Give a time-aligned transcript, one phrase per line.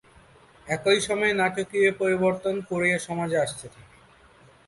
[0.67, 3.95] একই সময়ে নাটকীয় পরিবর্তন কোরীয় সমাজে আসতে থাকে।